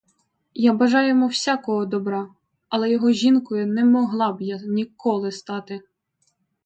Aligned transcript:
Я 0.55 0.73
бажаю 0.73 1.07
йому 1.07 1.27
всякого 1.27 1.85
добра, 1.85 2.29
але 2.69 2.91
його 2.91 3.11
жінкою 3.11 3.67
не 3.67 3.85
могла 3.85 4.31
б 4.33 4.41
я 4.41 4.59
ніколи 4.63 5.31
стати. 5.31 5.81